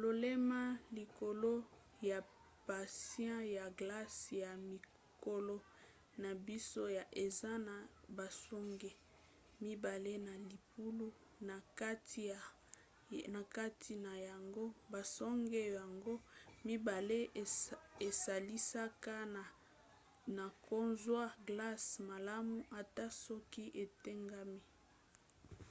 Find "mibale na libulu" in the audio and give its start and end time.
9.64-11.08